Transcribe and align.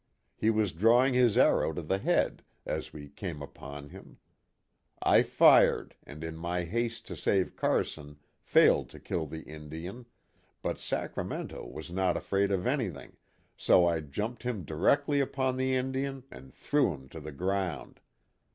He 0.35 0.49
was 0.49 0.71
drawing 0.71 1.13
his 1.13 1.37
arrow 1.37 1.73
to 1.73 1.83
the 1.83 1.99
head, 1.99 2.43
as 2.65 2.91
we 2.91 3.07
came 3.07 3.39
upon 3.39 3.89
him! 3.89 4.17
I 4.99 5.21
fired 5.21 5.93
and 6.03 6.23
in 6.23 6.35
my 6.37 6.63
haste 6.63 7.05
to 7.05 7.15
save 7.15 7.55
Car 7.55 7.83
son 7.83 8.17
failed 8.41 8.89
to 8.89 8.99
kill 8.99 9.27
the 9.27 9.43
Indian, 9.43 10.07
but' 10.63 10.79
Sacramento' 10.79 11.67
was 11.71 11.91
not 11.91 12.17
afraid 12.17 12.51
of 12.51 12.65
anything, 12.65 13.15
so 13.55 13.85
I 13.85 13.99
jumped 13.99 14.41
him 14.41 14.65
directly 14.65 15.19
upon 15.19 15.55
the 15.57 15.75
Indian 15.75 16.23
and 16.31 16.51
threw 16.51 16.91
him 16.95 17.07
to 17.09 17.19
the 17.19 17.31
ground. 17.31 17.99